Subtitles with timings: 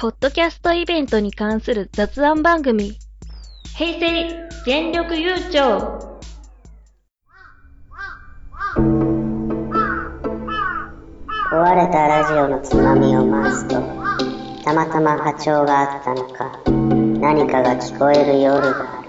[0.00, 2.96] ポッドキャストイベントに関する雑談番組、
[3.76, 5.50] 平成全力優勝
[11.50, 13.82] 壊れたラジオのつまみを回すと、
[14.64, 16.62] たまたま波長があったのか、
[17.20, 19.08] 何かが聞こえる夜がある。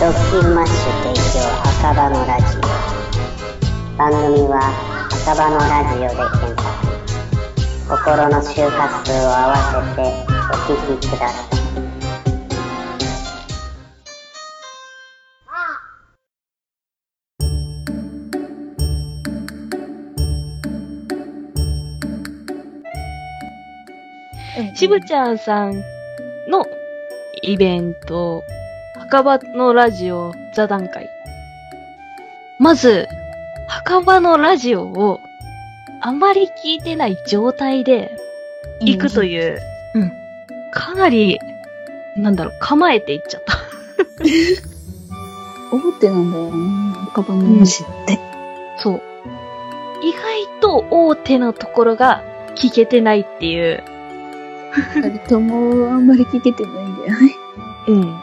[0.00, 1.44] ドッキンマッシュ提供
[1.82, 2.60] 赤羽のラジオ。
[3.98, 4.72] 番組は
[5.26, 6.73] 赤羽のラジオで検索。
[7.96, 10.02] 心の周波数を合わせて
[10.50, 11.46] お聞きくださ
[24.72, 24.76] い。
[24.76, 25.80] しぶちゃんさん
[26.50, 26.66] の
[27.42, 28.42] イベント、
[28.98, 31.08] 墓場のラジオ座談会。
[32.58, 33.06] まず、
[33.68, 35.20] 墓場のラジオを
[36.06, 38.14] あまり聞いてない状態で
[38.80, 39.58] 行くという、
[39.94, 40.12] うん、
[40.70, 41.38] かなり、
[42.18, 43.54] なんだろう、構えていっちゃった。
[45.74, 48.18] 大手なんだよな、赤羽の話って。
[48.76, 49.02] そう。
[50.02, 52.22] 意外と大手のところが
[52.54, 53.82] 聞けてないっていう。
[54.96, 57.34] 二人ともあんまり聞けてないんだよね。
[57.88, 58.20] うん。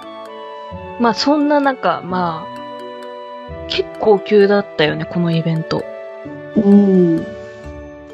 [0.99, 5.83] まあそんな中、まあ、結構急だったよね、このイベント。
[6.55, 7.40] うん。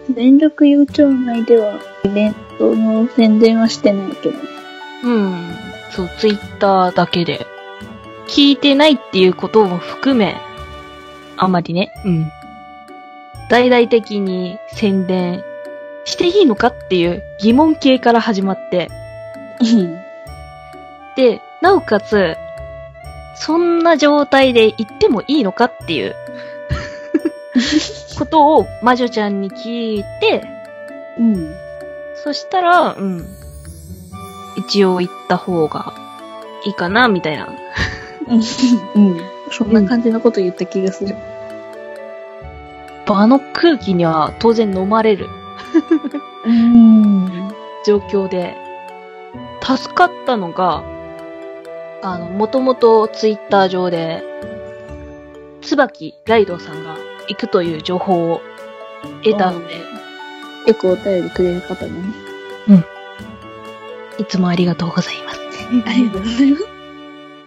[0.09, 4.43] 連絡悠長内ではイベントの宣伝はしてないけどね。
[5.03, 5.51] うん。
[5.91, 7.45] そう、ツイッターだけで。
[8.27, 10.35] 聞いてないっていうことも含め、
[11.37, 12.31] あんまりね、うん。
[13.49, 15.43] 大々的に宣伝
[16.05, 18.89] していいのかっていう疑問形から始まって、
[19.61, 19.97] うん。
[21.15, 22.35] で、なおかつ、
[23.35, 26.15] そんな状態で行ってもいいのかっていう
[28.17, 30.43] ことを魔女ちゃんに聞いて、
[31.19, 31.55] うん。
[32.23, 33.25] そしたら、うん。
[34.57, 35.93] 一応行った方が
[36.65, 37.47] いいかな、みたいな。
[38.27, 38.41] うん。
[39.51, 41.15] そんな感じのこと言った気がする。
[43.05, 45.29] 場の空気には当然飲まれる
[46.45, 47.53] うん。
[47.85, 48.57] 状況で、
[49.61, 50.83] 助かったのが、
[52.01, 54.23] あの、もともとツイッター上で、
[55.61, 56.95] 椿ライドさんが
[57.27, 58.41] 行くという情報を
[59.23, 59.75] 得たので、
[60.67, 61.93] よくお便りくれる方だね。
[64.19, 65.39] いつもありがとうございます。
[65.85, 66.65] ありがとうございます。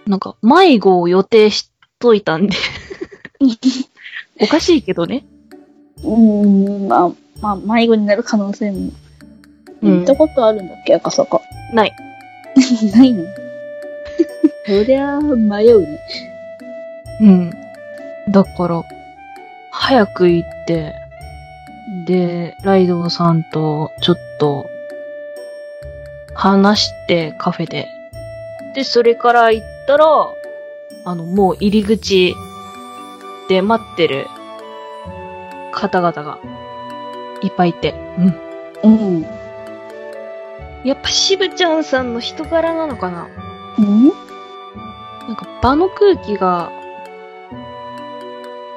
[0.06, 2.56] なんか、迷子を予定しといたんで、
[4.40, 5.24] おかしいけどね。
[6.04, 6.88] うん。
[6.88, 7.10] まあ、
[7.40, 8.78] まあ、迷子になる可能性も。
[8.78, 8.92] うん
[9.82, 11.40] 行ったことあるんだっけ、赤坂。
[11.72, 11.92] ない。
[12.94, 13.24] ないの？
[14.66, 15.98] そりゃ、迷うね。
[17.22, 17.50] うん。
[18.30, 18.82] だから、
[19.70, 20.94] 早く行って、
[22.06, 24.68] で、ライドウさんとちょっと、
[26.34, 27.88] 話してカフェで。
[28.74, 30.06] で、それから行ったら、
[31.04, 32.34] あの、もう入り口
[33.48, 34.26] で待ってる
[35.72, 36.38] 方々が
[37.42, 37.94] いっぱいいて。
[38.82, 38.94] うん。
[38.94, 39.26] うん。
[40.84, 43.28] やっぱ渋ちゃんさんの人柄なのかな？
[43.78, 44.08] うん？
[45.26, 46.70] なんか場の空気が、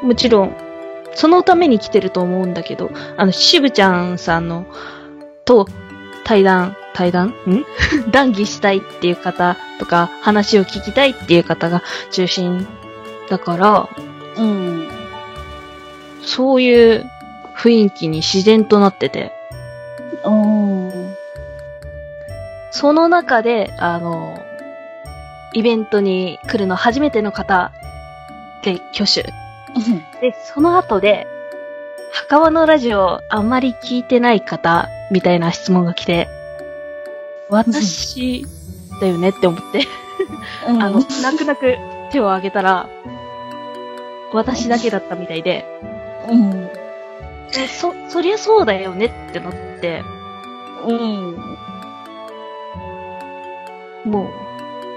[0.01, 0.55] もちろん、
[1.15, 4.65] そのために来てると思うんだけど、あの、渋ちゃんさんの、
[5.45, 5.67] と、
[6.23, 7.29] 対談、対談？
[7.29, 7.33] ん？
[8.11, 12.67] 談義したいっていう方とか、話を聞きたいっていう方が中心
[13.29, 13.89] だから、
[14.37, 14.87] うん。
[16.21, 17.05] そういう
[17.57, 19.31] 雰囲気に自然となってて、
[20.23, 21.15] うん。
[22.71, 24.39] その中で、あの、
[25.53, 27.71] イベントに来るの初めての方
[28.63, 29.31] で挙手。
[30.23, 31.27] で、その後で、
[32.13, 36.29] 墓場のラジオあんまり聞いてない方、みたいな質問が来て、
[37.49, 38.45] 私
[39.01, 39.85] だよねって思って、
[40.69, 40.81] うん。
[40.81, 41.75] あの、泣く泣く
[42.13, 42.87] 手を挙げたら、
[44.31, 45.65] 私だけだったみたいで、
[46.29, 46.69] うん。
[47.57, 50.05] えそ、そりゃそうだよねってなって、
[50.87, 51.35] うん。
[54.05, 54.29] も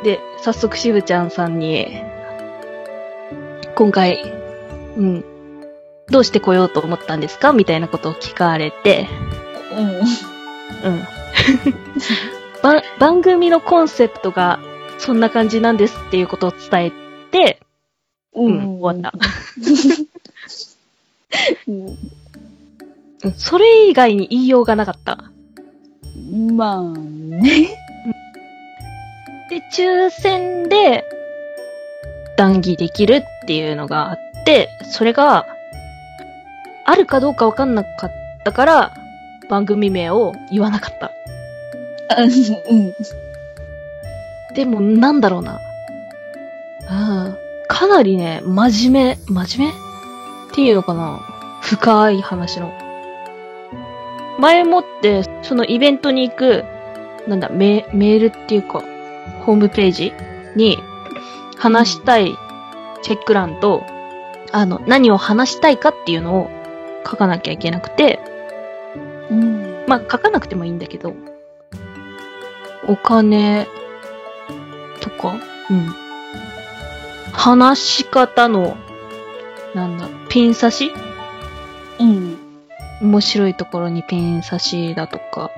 [0.03, 2.01] う、で、早速しぶちゃんさんに、
[3.75, 4.46] 今回、
[4.97, 5.25] うん、
[6.09, 7.53] どうして来ようと思ったんですか？
[7.53, 9.09] みたいなことを聞かれて、
[9.77, 9.89] うん。
[9.89, 10.03] うん。
[12.63, 14.59] ば番組のコンセプトが
[14.99, 16.93] そんな感じなんですっていうことを伝え
[17.31, 17.61] て、
[18.35, 19.13] うん、終わった。
[21.69, 21.87] うん。
[21.87, 21.97] うん
[23.35, 25.19] それ以外に言いようがなかった。
[26.53, 27.77] まあね。
[29.51, 31.05] で、抽選で
[32.37, 34.26] 談義できるっていうのがあって、
[34.91, 35.47] それが、
[36.85, 38.13] あるかどうかわかんなかっ
[38.45, 38.95] たから、
[39.49, 41.11] 番組名を言わなかった。
[42.19, 42.95] うん。
[44.55, 45.61] でも、なんだろうな。
[46.89, 47.37] うん。
[47.69, 49.75] かなりね、真面目、真面目？
[50.53, 51.21] っていうのかな
[51.63, 52.73] 深い話の。
[54.39, 56.65] 前もって、そのイベントに行く、
[57.27, 58.83] なんだ、メメールっていうか、
[59.45, 60.13] ホームページ
[60.55, 60.79] に
[61.59, 62.33] 話したい
[63.03, 63.83] チェック欄と、
[64.53, 66.51] あの、何を話したいかっていうのを
[67.05, 68.21] 書かなきゃいけなくて、
[69.31, 69.85] うん。
[69.87, 71.15] まあ、書かなくてもいいんだけど、
[72.89, 73.67] お金
[75.01, 75.35] とか、
[75.71, 75.87] うん。
[77.33, 78.77] 話し方の、
[79.75, 80.93] なんだ、ピン刺し？
[81.99, 82.39] うん。
[83.03, 85.51] 面白いところにピン刺しだとか、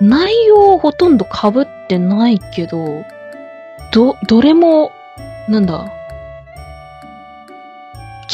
[0.00, 3.04] 内容ほとんど被ってないけど、
[3.92, 4.92] ど、どれも、
[5.48, 5.90] なんだ、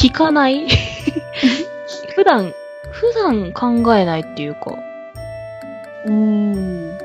[0.01, 0.67] 聞かない？
[2.15, 2.53] 普段、
[2.91, 4.75] 普段考えないっていうか。
[6.05, 6.97] うん。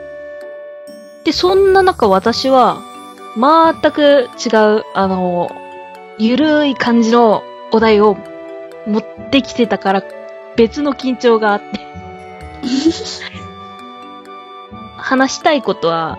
[1.23, 2.79] で、そんな中私は、
[3.37, 4.49] 全く違
[4.79, 5.51] う、あの、
[6.17, 8.17] ゆるい感じのお題を
[8.87, 10.03] 持ってきてたから、
[10.57, 11.67] 別の緊張があって。
[14.97, 16.17] 話したいことは、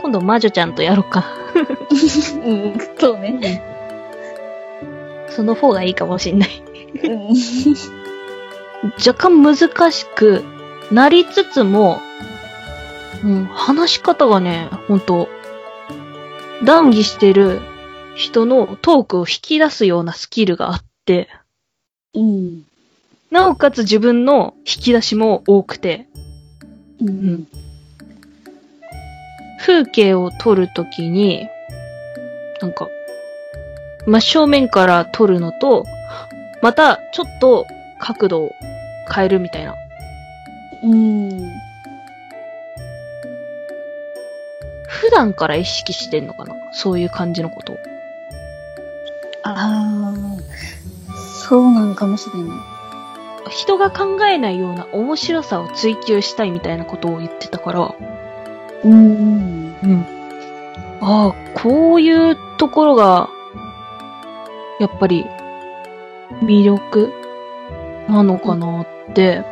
[0.00, 1.26] 今度魔女ちゃんとやろうかな。
[2.46, 2.78] うん。
[3.00, 3.73] そうね。
[5.34, 6.62] その方がいいかもしんない。
[7.02, 7.34] うん。
[9.04, 9.56] 若干難
[9.92, 10.44] しく
[10.90, 12.00] なりつつも、
[13.24, 15.28] うん、話し方がね、ほんと、
[16.64, 17.60] 談義してる
[18.14, 21.28] 人のトークを引き出すようなスキルがあって、
[22.14, 22.64] うん。
[23.30, 26.06] なおかつ自分の引き出しも多くて、
[27.00, 27.48] うん。
[29.58, 31.48] 風景を撮るときに、
[32.60, 32.88] なんか、
[34.06, 35.84] 真正面から撮るのと、
[36.62, 37.66] またちょっと
[37.98, 38.54] 角度を
[39.14, 39.74] 変えるみたいな。
[40.82, 41.52] うん。
[44.86, 46.54] 普段から意識してんのかな？
[46.72, 47.78] そういう感じのことを。
[49.42, 50.14] ああ、
[51.46, 53.50] そうなのかもしれない。
[53.50, 57.94] 人が考えないような面白さを追求したいみたいなことを言ってたから、
[58.84, 59.74] うん。
[59.82, 60.06] うん。
[61.02, 63.28] ああ、こういうところが、
[64.80, 65.26] やっぱり、
[66.42, 67.12] 魅力
[68.08, 69.44] なのかなって。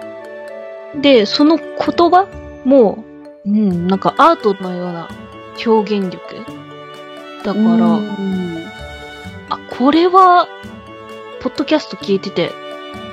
[1.01, 1.67] で、その言
[2.11, 2.27] 葉
[2.65, 3.05] も、
[3.47, 5.09] うん、なんかアートのような
[5.65, 6.21] 表現力。
[7.45, 8.65] だから、うん。
[9.51, 10.49] あ、これは、
[11.41, 12.51] ポッドキャスト聞いてて、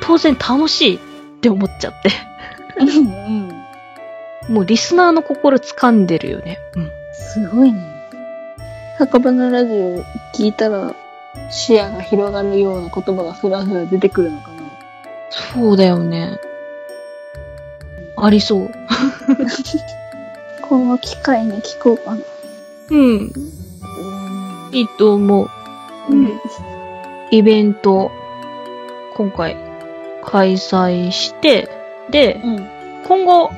[0.02, 1.00] 当然楽しいっ
[1.42, 2.12] て思っちゃって。
[2.80, 4.54] うん。
[4.54, 6.60] もうリスナーの心掴んでるよね。
[6.76, 6.92] うん。
[7.14, 7.82] すごいね。
[8.98, 10.04] 墓場のラジオ
[10.34, 10.96] 聞いたら、
[11.50, 14.60] 視野が広がるような言葉がふらふら出てくるのかな。
[15.30, 16.40] そうだよね。
[18.18, 18.72] ありそう。
[20.62, 22.22] この機会に聞こうかな。
[22.90, 23.00] うん。
[23.00, 23.32] うん。
[24.72, 25.50] いいと思う。
[26.10, 26.40] うん。
[27.32, 28.12] イベント、
[29.16, 29.58] 今回、
[30.24, 31.70] 開催して、
[32.10, 32.70] で、うん。
[33.08, 33.52] 今後、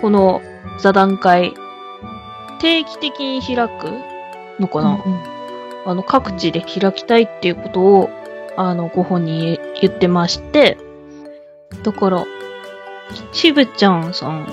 [0.00, 0.42] この
[0.80, 1.54] 座談会、
[2.60, 3.92] 定期的に開く
[4.58, 4.98] のかな、
[5.86, 8.10] あの、各地で開きたいっていうことを、
[8.56, 10.78] あの、ご本人言ってまして、
[11.82, 12.24] だから、
[13.32, 14.46] しぶちゃんさん、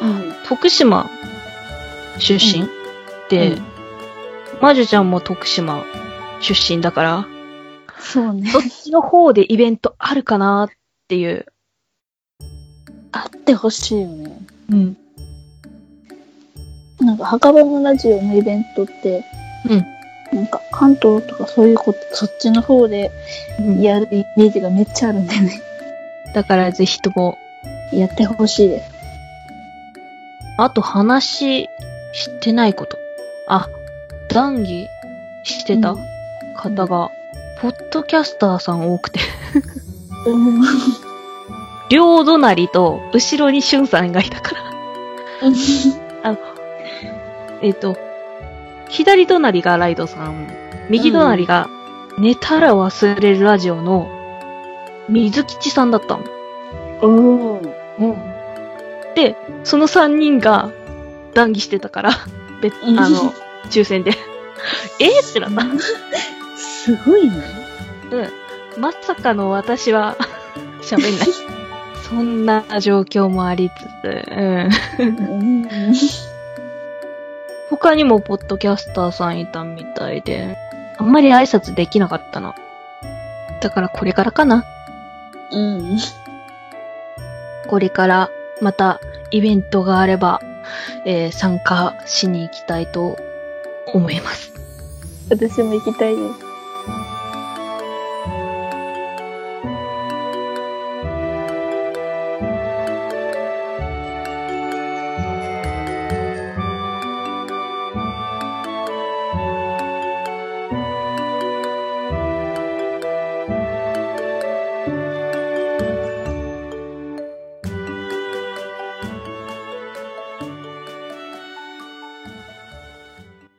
[0.00, 0.34] うん。
[0.46, 1.08] 徳島
[2.18, 2.68] 出身、
[3.28, 3.74] で、うん
[4.60, 5.84] 魔女ちゃんも徳島
[6.40, 7.26] 出身だから、
[7.98, 8.50] そうね。
[8.52, 10.70] どっちの方でイベントあるかなっ
[11.08, 11.46] ていう。
[13.12, 14.38] あってほしいよね。
[14.70, 14.96] うん。
[17.00, 19.24] なんか、墓場のラジオのイベントって、
[19.68, 20.36] うん。
[20.36, 23.12] なんか、関東とかそういうこと、そっちの方で
[23.80, 25.62] やるイメージがめっちゃあるんだよね。
[26.34, 27.38] だからぜひとも、
[27.92, 28.90] やってほしいです。
[30.58, 31.68] あと話
[32.12, 32.98] してないこと。
[33.46, 33.68] あ、
[34.28, 34.88] 談義
[35.44, 35.96] してた
[36.56, 37.10] 方が、
[37.60, 39.20] ポッドキャスターさん多くて、
[40.26, 40.62] うん。
[41.88, 44.62] 両隣と後ろにしゅんさんがいたから、
[47.62, 47.96] えっ、と、
[48.88, 51.68] 左隣がライドさん、右隣が
[52.18, 54.08] 寝たら忘れるラジオの
[55.08, 56.24] 水吉さんだったの。
[57.02, 57.58] うん。
[57.58, 58.34] うん。
[59.14, 60.70] で、その3人が
[61.34, 62.10] 談義してたから、
[62.62, 63.32] 別、うんあの、
[63.70, 64.12] 抽選で。
[64.98, 65.62] えー、ってなった。
[66.56, 67.34] すごいね。
[68.10, 68.80] うん。
[68.80, 70.16] まさかの私は
[70.82, 71.28] 喋んない。
[72.08, 74.68] そんな状況もありつつ、うん。
[74.98, 75.68] うん。
[77.70, 80.56] 他にもポッドキャスターさんいたみたいで、
[80.98, 82.54] あんまり挨拶できなかったな。
[83.60, 84.64] だからこれからかな。
[85.50, 85.98] うん。
[87.66, 90.40] これからまたイベントがあれば
[91.04, 93.16] えー参加しに行きたいと
[93.86, 94.52] 思います。
[95.30, 96.43] 私も行きたいです。